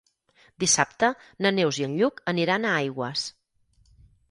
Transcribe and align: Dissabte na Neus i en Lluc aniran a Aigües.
Dissabte 0.63 1.09
na 1.47 1.51
Neus 1.59 1.79
i 1.83 1.87
en 1.89 1.95
Lluc 2.01 2.25
aniran 2.35 2.67
a 2.67 2.75
Aigües. 2.81 3.29